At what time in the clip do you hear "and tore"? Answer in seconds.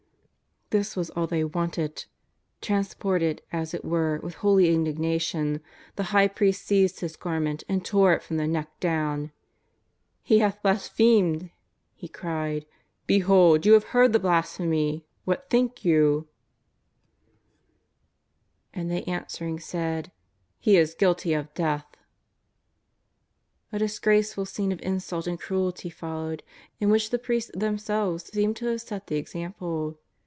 7.67-8.13